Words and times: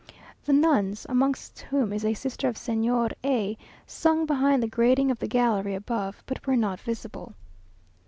The 0.45 0.51
nuns, 0.53 1.05
amongst 1.07 1.59
whom 1.59 1.93
is 1.93 2.03
a 2.03 2.15
sister 2.15 2.47
of 2.47 2.55
Señor 2.55 3.11
A, 3.23 3.55
sung 3.85 4.25
behind 4.25 4.63
the 4.63 4.67
grating 4.67 5.11
of 5.11 5.19
the 5.19 5.27
gallery 5.27 5.75
above, 5.75 6.23
but 6.25 6.47
were 6.47 6.57
not 6.57 6.79
visible. 6.79 7.35